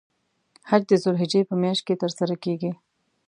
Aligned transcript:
حج 0.69 0.83
د 0.89 0.93
ذوالحجې 1.01 1.41
په 1.49 1.55
میاشت 1.61 1.83
کې 1.87 1.95
تر 2.01 2.11
سره 2.17 2.35
کیږی. 2.43 2.71